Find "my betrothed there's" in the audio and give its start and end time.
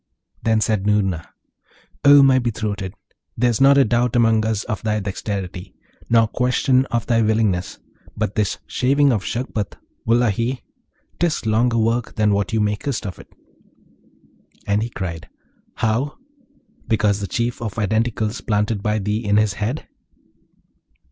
2.23-3.61